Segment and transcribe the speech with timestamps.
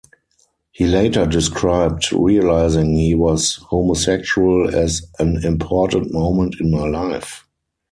[0.71, 7.45] He later described realising he was homosexual as "an important moment in my life".